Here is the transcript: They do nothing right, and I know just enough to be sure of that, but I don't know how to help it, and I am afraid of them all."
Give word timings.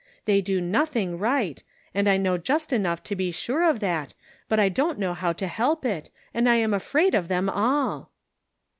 They 0.25 0.41
do 0.41 0.59
nothing 0.59 1.19
right, 1.19 1.61
and 1.93 2.07
I 2.07 2.17
know 2.17 2.35
just 2.39 2.73
enough 2.73 3.03
to 3.03 3.15
be 3.15 3.29
sure 3.31 3.61
of 3.63 3.81
that, 3.81 4.15
but 4.49 4.59
I 4.59 4.67
don't 4.67 4.97
know 4.97 5.13
how 5.13 5.31
to 5.33 5.45
help 5.45 5.85
it, 5.85 6.09
and 6.33 6.49
I 6.49 6.55
am 6.55 6.73
afraid 6.73 7.13
of 7.13 7.27
them 7.27 7.47
all." 7.47 8.09